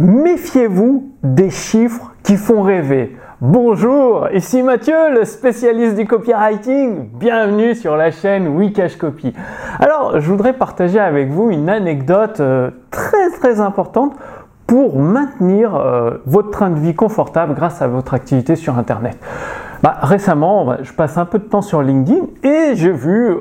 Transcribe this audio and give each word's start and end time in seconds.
Méfiez-vous 0.00 1.12
des 1.22 1.50
chiffres 1.50 2.14
qui 2.24 2.36
font 2.36 2.62
rêver. 2.62 3.16
Bonjour, 3.40 4.26
ici 4.32 4.60
Mathieu, 4.64 5.12
le 5.12 5.24
spécialiste 5.24 5.94
du 5.94 6.04
copywriting. 6.04 7.10
Bienvenue 7.10 7.76
sur 7.76 7.96
la 7.96 8.10
chaîne 8.10 8.48
Wikash 8.48 8.96
Copy. 8.96 9.32
Alors, 9.78 10.18
je 10.18 10.28
voudrais 10.28 10.54
partager 10.54 10.98
avec 10.98 11.30
vous 11.30 11.48
une 11.50 11.68
anecdote 11.68 12.40
euh, 12.40 12.72
très 12.90 13.30
très 13.38 13.60
importante 13.60 14.16
pour 14.66 14.98
maintenir 14.98 15.76
euh, 15.76 16.18
votre 16.26 16.50
train 16.50 16.70
de 16.70 16.80
vie 16.80 16.96
confortable 16.96 17.54
grâce 17.54 17.80
à 17.80 17.86
votre 17.86 18.14
activité 18.14 18.56
sur 18.56 18.76
Internet. 18.76 19.16
Bah, 19.84 19.94
récemment, 20.02 20.74
je 20.82 20.92
passe 20.92 21.18
un 21.18 21.24
peu 21.24 21.38
de 21.38 21.44
temps 21.44 21.62
sur 21.62 21.82
LinkedIn 21.82 22.26
et 22.42 22.74
j'ai 22.74 22.90
vu 22.90 23.36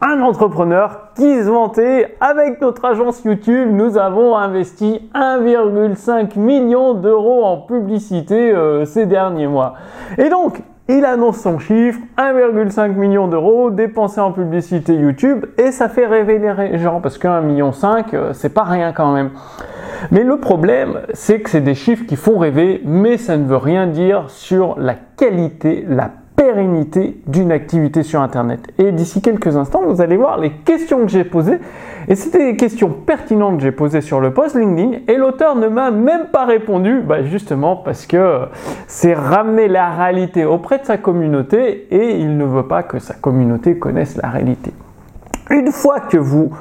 un 0.00 0.20
entrepreneur 0.22 1.10
qui 1.16 1.38
se 1.42 1.48
vantait 1.48 2.16
avec 2.20 2.60
notre 2.60 2.84
agence 2.84 3.22
YouTube, 3.24 3.70
nous 3.72 3.98
avons 3.98 4.36
investi 4.36 5.10
1,5 5.14 6.38
million 6.38 6.94
d'euros 6.94 7.44
en 7.44 7.58
publicité 7.58 8.52
euh, 8.52 8.84
ces 8.84 9.06
derniers 9.06 9.48
mois. 9.48 9.74
Et 10.16 10.28
donc, 10.28 10.62
il 10.88 11.04
annonce 11.04 11.38
son 11.38 11.58
chiffre, 11.58 12.00
1,5 12.16 12.94
million 12.94 13.26
d'euros 13.26 13.70
dépensés 13.70 14.20
en 14.20 14.32
publicité 14.32 14.94
YouTube, 14.94 15.46
et 15.58 15.72
ça 15.72 15.88
fait 15.88 16.06
rêver 16.06 16.38
les 16.38 16.78
gens 16.78 17.00
parce 17.00 17.18
qu'un 17.18 17.40
million 17.40 17.72
5, 17.72 18.14
euh, 18.14 18.32
c'est 18.32 18.54
pas 18.54 18.62
rien 18.62 18.92
quand 18.92 19.12
même. 19.12 19.30
Mais 20.12 20.22
le 20.22 20.38
problème, 20.38 21.00
c'est 21.12 21.40
que 21.40 21.50
c'est 21.50 21.60
des 21.60 21.74
chiffres 21.74 22.06
qui 22.06 22.14
font 22.14 22.38
rêver, 22.38 22.80
mais 22.84 23.18
ça 23.18 23.36
ne 23.36 23.44
veut 23.44 23.56
rien 23.56 23.88
dire 23.88 24.30
sur 24.30 24.78
la 24.78 24.94
qualité, 24.94 25.84
la 25.88 26.12
d'une 27.26 27.52
activité 27.52 28.02
sur 28.02 28.20
Internet. 28.20 28.60
Et 28.78 28.92
d'ici 28.92 29.20
quelques 29.20 29.56
instants, 29.56 29.82
vous 29.86 30.00
allez 30.00 30.16
voir 30.16 30.38
les 30.38 30.50
questions 30.50 31.00
que 31.00 31.08
j'ai 31.08 31.24
posées. 31.24 31.58
Et 32.08 32.14
c'était 32.14 32.52
des 32.52 32.56
questions 32.56 32.88
pertinentes 32.88 33.58
que 33.58 33.62
j'ai 33.62 33.72
posées 33.72 34.00
sur 34.00 34.20
le 34.20 34.32
post 34.32 34.56
LinkedIn. 34.56 35.00
Et 35.08 35.16
l'auteur 35.16 35.56
ne 35.56 35.68
m'a 35.68 35.90
même 35.90 36.26
pas 36.32 36.46
répondu, 36.46 37.00
bah 37.00 37.22
justement 37.22 37.76
parce 37.76 38.06
que 38.06 38.40
c'est 38.86 39.14
ramener 39.14 39.68
la 39.68 39.90
réalité 39.90 40.44
auprès 40.44 40.78
de 40.78 40.84
sa 40.84 40.96
communauté 40.96 41.86
et 41.90 42.18
il 42.18 42.36
ne 42.36 42.44
veut 42.44 42.66
pas 42.66 42.82
que 42.82 42.98
sa 42.98 43.14
communauté 43.14 43.78
connaisse 43.78 44.16
la 44.16 44.28
réalité. 44.28 44.72
Une 45.50 45.72
fois 45.72 46.00
que 46.00 46.18
vous 46.18 46.52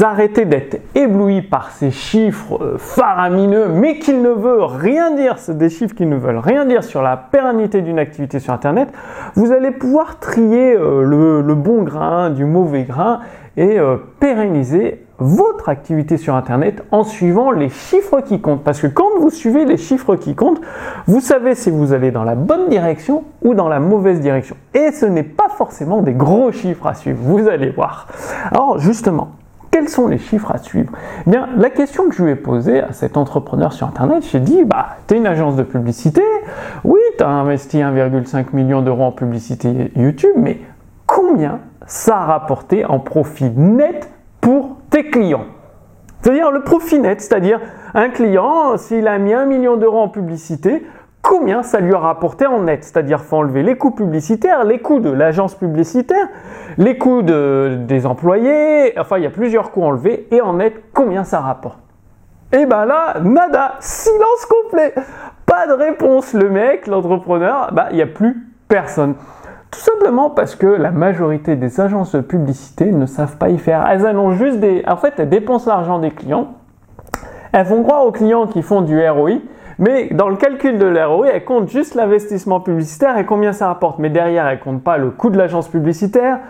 arrêtez 0.00 0.44
d'être 0.44 0.80
ébloui 0.94 1.42
par 1.42 1.70
ces 1.70 1.90
chiffres 1.90 2.62
euh, 2.62 2.78
faramineux, 2.78 3.68
mais 3.68 3.98
qui 3.98 4.12
ne 4.12 4.28
veulent 4.28 4.62
rien 4.62 5.12
dire, 5.12 5.36
des 5.48 5.70
chiffres 5.70 5.94
qui 5.94 6.06
ne 6.06 6.16
veulent 6.16 6.38
rien 6.38 6.64
dire 6.64 6.84
sur 6.84 7.02
la 7.02 7.16
pérennité 7.16 7.82
d'une 7.82 7.98
activité 7.98 8.38
sur 8.38 8.52
Internet, 8.52 8.90
vous 9.34 9.50
allez 9.50 9.70
pouvoir 9.70 10.18
trier 10.18 10.76
euh, 10.76 11.02
le, 11.42 11.54
bon 11.54 11.82
grain 11.82 12.30
du 12.30 12.44
mauvais 12.44 12.84
grain 12.84 13.20
et 13.56 13.78
euh, 13.78 13.96
pérenniser 14.20 15.04
votre 15.18 15.68
activité 15.68 16.16
sur 16.16 16.34
Internet 16.34 16.84
en 16.92 17.04
suivant 17.04 17.50
les 17.50 17.68
chiffres 17.68 18.20
qui 18.20 18.40
comptent. 18.40 18.62
Parce 18.62 18.80
que 18.80 18.86
quand 18.86 19.08
vous 19.20 19.30
suivez 19.30 19.64
les 19.64 19.76
chiffres 19.76 20.16
qui 20.16 20.34
comptent, 20.34 20.60
vous 21.06 21.20
savez 21.20 21.54
si 21.54 21.70
vous 21.70 21.92
allez 21.92 22.10
dans 22.10 22.24
la 22.24 22.34
bonne 22.34 22.68
direction 22.68 23.24
ou 23.42 23.54
dans 23.54 23.68
la 23.68 23.80
mauvaise 23.80 24.20
direction. 24.20 24.56
Et 24.74 24.92
ce 24.92 25.06
n'est 25.06 25.24
pas 25.24 25.48
forcément 25.48 26.02
des 26.02 26.14
gros 26.14 26.52
chiffres 26.52 26.86
à 26.86 26.94
suivre, 26.94 27.18
vous 27.20 27.48
allez 27.48 27.70
voir. 27.70 28.06
Alors 28.52 28.78
justement, 28.78 29.32
quels 29.70 29.88
sont 29.88 30.06
les 30.06 30.18
chiffres 30.18 30.50
à 30.50 30.58
suivre? 30.58 30.92
Eh 31.26 31.30
bien, 31.30 31.48
la 31.56 31.70
question 31.70 32.08
que 32.08 32.14
je 32.14 32.22
lui 32.22 32.32
ai 32.32 32.36
posée 32.36 32.80
à 32.80 32.92
cet 32.92 33.16
entrepreneur 33.16 33.72
sur 33.72 33.86
Internet, 33.86 34.24
j'ai 34.30 34.40
dit, 34.40 34.64
bah, 34.64 34.96
tu 35.06 35.14
es 35.14 35.16
une 35.18 35.26
agence 35.26 35.56
de 35.56 35.62
publicité, 35.62 36.22
oui, 36.84 37.00
tu 37.18 37.24
as 37.24 37.28
investi 37.28 37.78
1,5 37.78 38.46
million 38.54 38.80
d'euros 38.82 39.04
en 39.04 39.12
publicité 39.12 39.92
YouTube, 39.94 40.34
mais 40.36 40.58
combien 41.06 41.60
ça 41.86 42.16
a 42.16 42.24
rapporté 42.24 42.84
en 42.84 42.98
profit 42.98 43.50
net 43.50 44.08
pour 44.40 44.77
clients 45.04 45.46
C'est-à-dire 46.20 46.50
le 46.50 46.62
profit 46.62 46.98
net, 46.98 47.20
c'est-à-dire 47.20 47.60
un 47.94 48.08
client, 48.10 48.76
s'il 48.76 49.08
a 49.08 49.18
mis 49.18 49.32
1 49.32 49.46
million 49.46 49.76
d'euros 49.76 50.00
en 50.00 50.08
publicité, 50.08 50.84
combien 51.22 51.62
ça 51.62 51.80
lui 51.80 51.94
a 51.94 51.98
rapporté 51.98 52.46
en 52.46 52.62
net? 52.62 52.84
C'est-à-dire 52.84 53.20
faut 53.20 53.36
enlever 53.36 53.62
les 53.62 53.76
coûts 53.76 53.90
publicitaires, 53.92 54.64
les 54.64 54.80
coûts 54.80 55.00
de 55.00 55.10
l'agence 55.10 55.54
publicitaire, 55.54 56.28
les 56.76 56.98
coûts 56.98 57.22
des 57.22 58.06
employés, 58.06 58.98
enfin 58.98 59.18
il 59.18 59.24
y 59.24 59.26
a 59.26 59.30
plusieurs 59.30 59.70
coûts 59.70 59.84
enlevés, 59.84 60.26
et 60.30 60.40
en 60.40 60.54
net, 60.54 60.74
combien 60.92 61.24
ça 61.24 61.40
rapporte? 61.40 61.78
Et 62.52 62.64
ben 62.64 62.86
là, 62.86 63.16
nada, 63.22 63.74
silence 63.80 64.46
complet, 64.48 64.94
pas 65.44 65.66
de 65.66 65.72
réponse. 65.72 66.32
Le 66.32 66.48
mec, 66.48 66.86
l'entrepreneur, 66.86 67.70
bah 67.72 67.88
il 67.90 67.96
n'y 67.96 68.02
a 68.02 68.06
plus 68.06 68.36
personne. 68.68 69.14
Tout 69.70 69.80
simplement 69.80 70.30
parce 70.30 70.54
que 70.54 70.66
la 70.66 70.90
majorité 70.90 71.56
des 71.56 71.80
agences 71.80 72.14
de 72.14 72.20
publicité 72.20 72.90
ne 72.90 73.06
savent 73.06 73.36
pas 73.36 73.50
y 73.50 73.58
faire. 73.58 73.86
Elles 73.90 74.06
annoncent 74.06 74.36
juste 74.36 74.60
des... 74.60 74.82
En 74.88 74.96
fait, 74.96 75.14
elles 75.18 75.28
dépensent 75.28 75.68
l'argent 75.68 75.98
des 75.98 76.10
clients. 76.10 76.54
Elles 77.52 77.66
font 77.66 77.82
croire 77.82 78.06
aux 78.06 78.12
clients 78.12 78.46
qui 78.46 78.62
font 78.62 78.80
du 78.82 78.98
ROI, 79.06 79.40
mais 79.78 80.08
dans 80.10 80.28
le 80.28 80.36
calcul 80.36 80.78
de 80.78 80.86
l'ROI, 80.86 81.28
elle 81.32 81.44
compte 81.44 81.68
juste 81.68 81.94
l'investissement 81.94 82.60
publicitaire 82.60 83.16
et 83.18 83.24
combien 83.24 83.52
ça 83.52 83.68
rapporte. 83.68 83.98
Mais 83.98 84.10
derrière, 84.10 84.46
elle 84.46 84.60
compte 84.60 84.82
pas 84.82 84.98
le 84.98 85.10
coût 85.10 85.30
de 85.30 85.38
l'agence 85.38 85.68
publicitaire, 85.68 86.40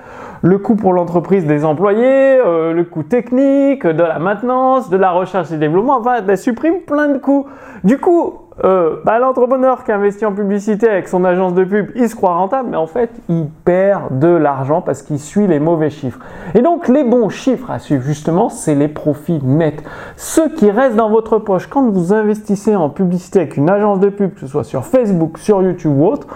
le 0.43 0.59
coût 0.59 0.77
pour 0.77 0.93
l'entreprise 0.93 1.47
des 1.47 1.65
employés, 1.65 2.41
euh, 2.45 2.73
le 2.73 2.85
coût 2.85 3.03
technique, 3.03 3.87
de 3.87 4.03
la 4.03 4.19
maintenance, 4.19 4.91
de 4.91 4.97
la 4.97 5.11
recherche 5.11 5.51
et 5.53 5.57
développement. 5.57 5.99
Enfin, 5.99 6.23
elle 6.27 6.39
supprime 6.39 6.81
plein 6.87 7.09
de 7.09 7.19
coûts. 7.19 7.47
Du 7.85 7.99
coup, 7.99 8.35
euh, 8.65 8.97
bah, 9.05 9.21
l'entrepreneur 9.21 9.85
qui 9.85 9.93
investit 9.93 10.27
en 10.27 10.33
publicité 10.33 10.89
avec 10.89 11.07
son 11.07 11.25
agence 11.25 11.55
de 11.55 11.63
pub, 11.65 11.91
il 11.95 12.09
se 12.09 12.17
croit 12.17 12.35
rentable, 12.35 12.71
mais 12.71 12.77
en 12.77 12.89
fait, 12.89 13.11
il 13.29 13.47
perd 13.65 14.19
de 14.19 14.29
l'argent 14.29 14.81
parce 14.81 15.03
qu'il 15.03 15.21
suit 15.21 15.47
les 15.47 15.61
mauvais 15.61 15.91
chiffres. 15.91 16.19
Et 16.55 16.61
donc, 16.61 16.89
les 16.89 17.05
bons 17.05 17.29
chiffres 17.29 17.71
à 17.71 17.79
suivre, 17.79 18.03
justement, 18.03 18.49
c'est 18.49 18.75
les 18.75 18.89
profits 18.89 19.41
nets. 19.45 19.83
Ceux 20.17 20.49
qui 20.49 20.71
restent 20.71 20.97
dans 20.97 21.11
votre 21.11 21.39
poche 21.39 21.69
quand 21.69 21.89
vous 21.89 22.13
investissez 22.13 22.75
en 22.75 22.91
publicité 22.91 23.41
avec 23.41 23.57
une 23.57 23.71
agence 23.71 24.01
de 24.01 24.09
pub, 24.09 24.35
que 24.35 24.41
ce 24.41 24.49
soit 24.49 24.65
sur 24.65 24.85
Facebook, 24.85 25.39
sur 25.39 25.63
YouTube 25.63 25.97
ou 25.97 26.07
autre, 26.07 26.27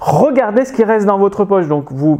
regardez 0.00 0.64
ce 0.64 0.72
qui 0.72 0.82
reste 0.82 1.06
dans 1.06 1.18
votre 1.18 1.44
poche. 1.44 1.68
Donc, 1.68 1.92
vous 1.92 2.18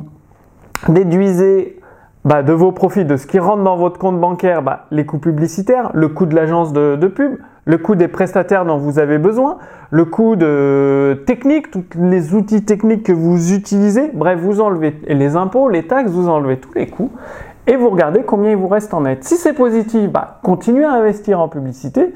déduisez 0.88 1.80
bah, 2.24 2.42
de 2.42 2.52
vos 2.52 2.72
profits, 2.72 3.04
de 3.04 3.16
ce 3.16 3.26
qui 3.26 3.38
rentre 3.38 3.62
dans 3.62 3.76
votre 3.76 3.98
compte 3.98 4.18
bancaire, 4.18 4.62
bah, 4.62 4.86
les 4.90 5.04
coûts 5.04 5.18
publicitaires, 5.18 5.90
le 5.92 6.08
coût 6.08 6.26
de 6.26 6.34
l'agence 6.34 6.72
de, 6.72 6.96
pub, 7.06 7.36
le 7.66 7.78
coût 7.78 7.94
des 7.94 8.08
prestataires 8.08 8.64
dont 8.64 8.78
vous 8.78 8.98
avez 8.98 9.18
besoin, 9.18 9.58
le 9.90 10.04
coût 10.06 10.34
de 10.34 11.22
technique, 11.26 11.70
tous 11.70 11.84
les 12.00 12.34
outils 12.34 12.64
techniques 12.64 13.04
que 13.04 13.12
vous 13.12 13.52
utilisez, 13.52 14.10
bref, 14.14 14.38
vous 14.40 14.60
enlevez 14.60 14.98
les 15.06 15.36
impôts, 15.36 15.68
les 15.68 15.86
taxes, 15.86 16.10
vous 16.10 16.28
enlevez 16.28 16.56
tous 16.56 16.72
les 16.74 16.88
coûts 16.88 17.12
et 17.66 17.76
vous 17.76 17.90
regardez 17.90 18.22
combien 18.22 18.50
il 18.50 18.56
vous 18.56 18.68
reste 18.68 18.92
en 18.94 19.02
net. 19.02 19.24
Si 19.24 19.36
c'est 19.36 19.54
positif, 19.54 20.10
bah, 20.10 20.40
continuez 20.42 20.84
à 20.84 20.92
investir 20.92 21.40
en 21.40 21.48
publicité. 21.48 22.14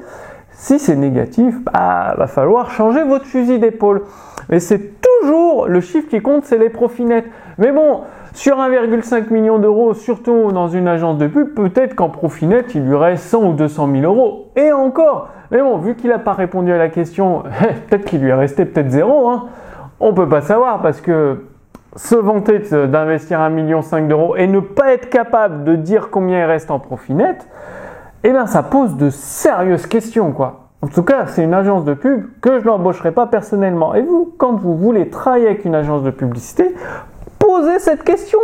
Si 0.51 0.77
c'est 0.77 0.95
négatif, 0.95 1.55
bah, 1.63 2.15
va 2.17 2.27
falloir 2.27 2.69
changer 2.69 3.03
votre 3.03 3.25
fusil 3.25 3.59
d'épaule. 3.59 4.03
Mais 4.49 4.59
c'est 4.59 4.99
toujours 5.01 5.67
le 5.67 5.79
chiffre 5.81 6.09
qui 6.09 6.21
compte, 6.21 6.45
c'est 6.45 6.57
les 6.57 6.69
profits 6.69 7.05
nets. 7.05 7.25
Mais 7.57 7.71
bon, 7.71 8.01
sur 8.33 8.57
1,5 8.57 9.31
million 9.31 9.59
d'euros, 9.59 9.93
surtout 9.93 10.51
dans 10.51 10.67
une 10.67 10.87
agence 10.87 11.17
de 11.17 11.27
pub, 11.27 11.53
peut-être 11.53 11.95
qu'en 11.95 12.09
profit 12.09 12.47
net, 12.47 12.75
il 12.75 12.85
lui 12.85 12.95
reste 12.95 13.23
100 13.25 13.43
ou 13.43 13.53
200 13.53 13.89
000 13.91 14.03
euros. 14.03 14.51
Et 14.55 14.71
encore 14.71 15.29
Mais 15.51 15.61
bon, 15.61 15.77
vu 15.77 15.95
qu'il 15.95 16.09
n'a 16.09 16.19
pas 16.19 16.33
répondu 16.33 16.71
à 16.71 16.77
la 16.77 16.89
question, 16.89 17.43
peut-être 17.89 18.05
qu'il 18.05 18.21
lui 18.21 18.29
est 18.29 18.33
resté 18.33 18.65
peut-être 18.65 18.89
zéro. 18.89 19.29
Hein. 19.29 19.45
On 19.99 20.13
peut 20.13 20.29
pas 20.29 20.41
savoir 20.41 20.81
parce 20.81 21.01
que 21.01 21.43
se 21.95 22.15
vanter 22.15 22.59
d'investir 22.87 23.39
1,5 23.39 23.49
million 23.49 23.81
d'euros 24.07 24.35
et 24.35 24.47
ne 24.47 24.59
pas 24.59 24.93
être 24.93 25.09
capable 25.09 25.63
de 25.63 25.75
dire 25.75 26.09
combien 26.11 26.39
il 26.39 26.45
reste 26.45 26.71
en 26.71 26.79
profit 26.79 27.13
net, 27.13 27.47
eh 28.23 28.31
bien 28.31 28.45
ça 28.45 28.63
pose 28.63 28.95
de 28.95 29.09
sérieuses 29.09 29.87
questions 29.87 30.31
quoi. 30.31 30.69
En 30.81 30.87
tout 30.87 31.03
cas, 31.03 31.25
c'est 31.25 31.43
une 31.43 31.53
agence 31.53 31.83
de 31.83 31.93
pub 31.93 32.27
que 32.39 32.61
je 32.61 32.65
n'embaucherai 32.65 33.11
pas 33.11 33.27
personnellement. 33.27 33.95
Et 33.95 34.01
vous, 34.01 34.33
quand 34.37 34.53
vous 34.53 34.77
voulez 34.77 35.09
travailler 35.09 35.47
avec 35.47 35.65
une 35.65 35.75
agence 35.75 36.03
de 36.03 36.09
publicité, 36.09 36.73
posez 37.39 37.79
cette 37.79 38.03
question. 38.03 38.39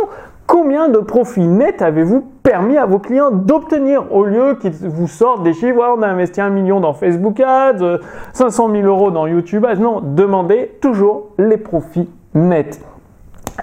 Combien 0.46 0.88
de 0.88 0.98
profits 0.98 1.46
nets 1.46 1.82
avez-vous 1.82 2.24
permis 2.42 2.76
à 2.76 2.86
vos 2.86 3.00
clients 3.00 3.32
d'obtenir 3.32 4.12
au 4.12 4.24
lieu 4.24 4.56
qu'ils 4.60 4.72
vous 4.72 5.08
sortent 5.08 5.42
des 5.42 5.52
chiffres 5.54 5.82
On 5.96 6.02
a 6.02 6.06
investi 6.06 6.40
un 6.40 6.50
million 6.50 6.78
dans 6.78 6.92
Facebook 6.92 7.40
Ads, 7.40 7.98
500 8.32 8.70
000 8.70 8.86
euros 8.86 9.10
dans 9.10 9.26
YouTube 9.26 9.64
Ads. 9.64 9.80
Non, 9.80 10.00
demandez 10.00 10.78
toujours 10.80 11.30
les 11.38 11.56
profits 11.56 12.08
nets. 12.34 12.80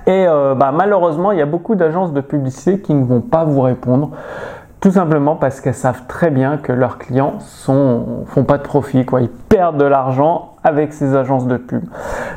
Et 0.08 0.26
euh, 0.28 0.56
bah, 0.56 0.72
malheureusement, 0.74 1.32
il 1.32 1.40
y 1.40 1.42
a 1.42 1.46
beaucoup 1.46 1.76
d'agences 1.76 2.12
de 2.12 2.22
publicité 2.22 2.80
qui 2.80 2.94
ne 2.94 3.06
vont 3.06 3.22
pas 3.22 3.46
vous 3.46 3.62
répondre. 3.62 4.12
Tout 4.82 4.92
simplement 4.92 5.38
parce 5.38 5.62
qu'elles 5.62 5.74
savent 5.76 6.04
très 6.10 6.30
bien 6.30 6.58
que 6.58 6.74
leurs 6.74 6.98
clients 6.98 7.40
sont, 7.40 8.26
font 8.26 8.44
pas 8.44 8.58
de 8.58 8.64
profit, 8.64 9.06
quoi. 9.06 9.22
Ils 9.22 9.30
perdent 9.30 9.78
de 9.78 9.86
l'argent 9.86 10.56
avec 10.66 10.92
ces 10.92 11.16
agences 11.16 11.48
de 11.48 11.56
pub. 11.56 11.84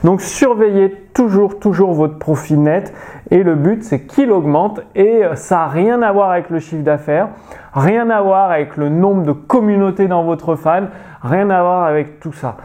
Donc 0.05 0.21
surveillez 0.21 1.06
toujours, 1.17 1.59
toujours 1.59 1.95
votre 1.95 2.19
profit 2.19 2.59
net 2.59 2.93
et 3.31 3.43
le 3.43 3.55
but 3.55 3.83
c'est 3.83 4.01
qu'il 4.01 4.31
augmente 4.31 4.83
et 4.95 5.23
ça 5.35 5.57
n'a 5.57 5.67
rien 5.69 6.03
à 6.03 6.13
voir 6.13 6.31
avec 6.31 6.51
le 6.51 6.59
chiffre 6.59 6.83
d'affaires, 6.83 7.29
rien 7.73 8.11
à 8.11 8.21
voir 8.21 8.51
avec 8.51 8.77
le 8.77 8.91
nombre 8.91 9.23
de 9.23 9.33
communautés 9.33 10.09
dans 10.09 10.25
votre 10.25 10.57
fan, 10.57 10.91
rien 11.23 11.49
à 11.49 11.63
voir 11.63 11.85
avec 11.85 12.21
tout 12.21 12.35
ça. 12.35 12.59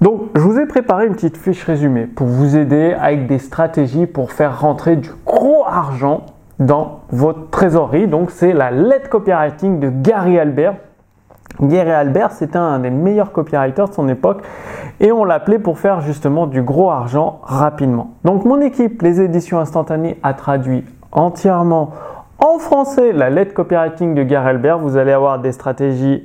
Donc, 0.00 0.24
je 0.34 0.40
vous 0.40 0.58
ai 0.58 0.66
préparé 0.66 1.06
une 1.06 1.14
petite 1.14 1.38
fiche 1.38 1.64
résumée 1.64 2.06
pour 2.06 2.26
vous 2.26 2.56
aider 2.56 2.94
avec 3.00 3.28
des 3.28 3.38
stratégies 3.38 4.06
pour 4.06 4.32
faire 4.32 4.60
rentrer 4.60 4.96
du 4.96 5.10
gros 5.24 5.64
argent 5.64 6.26
dans 6.58 7.02
votre 7.10 7.50
trésorerie. 7.50 8.08
Donc 8.08 8.32
c'est 8.32 8.52
la 8.52 8.72
lettre 8.72 9.08
copywriting 9.08 9.78
de 9.78 9.90
Gary 9.90 10.38
Albert. 10.38 10.74
Gary 11.60 11.90
Albert, 11.90 12.32
c'était 12.32 12.58
un 12.58 12.78
des 12.80 12.90
meilleurs 12.90 13.32
copywriters 13.32 13.88
de 13.88 13.94
son 13.94 14.08
époque 14.08 14.42
et 15.00 15.12
on 15.12 15.24
l'appelait 15.24 15.58
pour 15.58 15.78
faire 15.78 16.00
justement 16.00 16.46
du 16.46 16.62
gros 16.62 16.90
argent 16.90 17.40
rapidement. 17.42 18.10
Donc 18.24 18.44
mon 18.44 18.60
équipe, 18.60 19.02
les 19.02 19.20
éditions 19.20 19.58
instantanées, 19.58 20.18
a 20.22 20.34
traduit 20.34 20.84
entièrement 21.12 21.92
en 22.38 22.58
français 22.58 23.12
la 23.12 23.30
lettre 23.30 23.54
copywriting 23.54 24.14
de 24.14 24.22
Gary 24.22 24.50
Albert. 24.50 24.78
Vous 24.78 24.96
allez 24.96 25.12
avoir 25.12 25.38
des 25.38 25.52
stratégies 25.52 26.24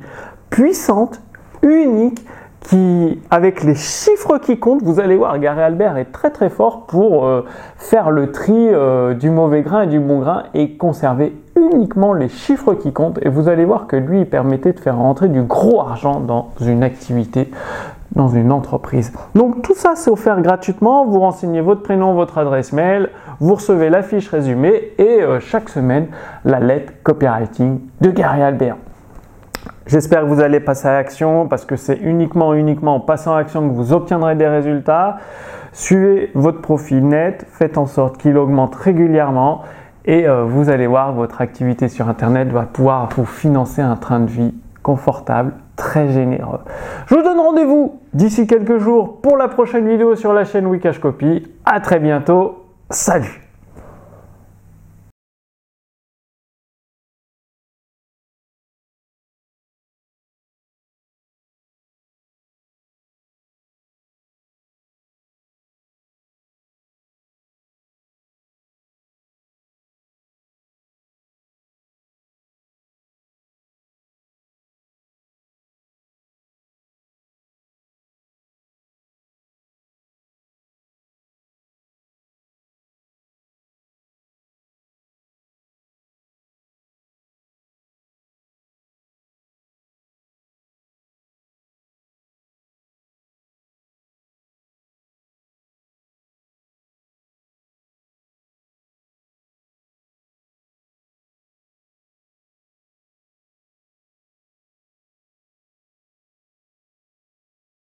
puissantes, 0.49 1.21
uniques, 1.61 2.25
qui, 2.61 3.19
avec 3.31 3.63
les 3.63 3.75
chiffres 3.75 4.37
qui 4.37 4.59
comptent, 4.59 4.83
vous 4.83 4.99
allez 4.99 5.15
voir, 5.15 5.39
Gary 5.39 5.61
Albert 5.61 5.97
est 5.97 6.11
très 6.11 6.29
très 6.29 6.49
fort 6.49 6.85
pour 6.85 7.25
euh, 7.25 7.43
faire 7.77 8.11
le 8.11 8.31
tri 8.31 8.53
euh, 8.53 9.13
du 9.13 9.29
mauvais 9.29 9.63
grain 9.63 9.83
et 9.83 9.87
du 9.87 9.99
bon 9.99 10.19
grain 10.19 10.43
et 10.53 10.77
conserver 10.77 11.33
uniquement 11.61 12.13
les 12.13 12.29
chiffres 12.29 12.73
qui 12.73 12.91
comptent. 12.91 13.19
Et 13.21 13.29
vous 13.29 13.49
allez 13.49 13.65
voir 13.65 13.87
que 13.87 13.95
lui, 13.95 14.21
il 14.21 14.25
permettait 14.25 14.73
de 14.73 14.79
faire 14.79 14.97
rentrer 14.97 15.29
du 15.29 15.43
gros 15.43 15.81
argent 15.81 16.19
dans 16.19 16.49
une 16.59 16.83
activité, 16.83 17.51
dans 18.15 18.27
une 18.27 18.51
entreprise. 18.51 19.13
Donc 19.35 19.61
tout 19.61 19.75
ça, 19.75 19.93
c'est 19.95 20.09
offert 20.09 20.41
gratuitement. 20.41 21.05
Vous 21.05 21.19
renseignez 21.19 21.61
votre 21.61 21.81
prénom, 21.81 22.13
votre 22.13 22.37
adresse 22.37 22.73
mail, 22.73 23.09
vous 23.39 23.55
recevez 23.55 23.89
la 23.89 24.03
fiche 24.03 24.29
résumée 24.29 24.93
et 24.97 25.21
euh, 25.21 25.39
chaque 25.39 25.69
semaine, 25.69 26.07
la 26.45 26.59
lettre 26.59 26.93
copywriting 27.03 27.79
de 28.01 28.11
Gary 28.11 28.41
Albert. 28.41 28.77
J'espère 29.87 30.21
que 30.21 30.27
vous 30.27 30.41
allez 30.41 30.59
passer 30.59 30.87
à 30.87 30.93
l'action 30.93 31.47
parce 31.47 31.65
que 31.65 31.75
c'est 31.75 31.97
uniquement, 31.97 32.53
uniquement 32.53 32.95
en 32.95 32.99
passant 32.99 33.33
à 33.33 33.39
l'action 33.39 33.67
que 33.67 33.73
vous 33.73 33.93
obtiendrez 33.93 34.35
des 34.35 34.47
résultats. 34.47 35.17
Suivez 35.73 36.31
votre 36.33 36.61
profil 36.61 37.07
net, 37.07 37.45
faites 37.51 37.77
en 37.77 37.85
sorte 37.85 38.17
qu'il 38.17 38.37
augmente 38.37 38.75
régulièrement 38.75 39.63
et 40.05 40.27
euh, 40.27 40.43
vous 40.43 40.69
allez 40.69 40.87
voir 40.87 41.13
votre 41.13 41.41
activité 41.41 41.87
sur 41.87 42.09
Internet 42.09 42.49
va 42.49 42.63
pouvoir 42.63 43.09
vous 43.15 43.25
financer 43.25 43.81
un 43.81 43.95
train 43.95 44.19
de 44.19 44.29
vie 44.29 44.53
confortable, 44.83 45.53
très 45.75 46.09
généreux. 46.09 46.59
Je 47.07 47.15
vous 47.15 47.21
donne 47.21 47.39
rendez-vous 47.39 47.99
d'ici 48.13 48.47
quelques 48.47 48.79
jours 48.79 49.21
pour 49.21 49.37
la 49.37 49.47
prochaine 49.47 49.87
vidéo 49.87 50.15
sur 50.15 50.33
la 50.33 50.43
chaîne 50.43 50.65
Wikash 50.65 50.99
Copy. 50.99 51.47
À 51.65 51.79
très 51.79 51.99
bientôt. 51.99 52.65
Salut 52.89 53.50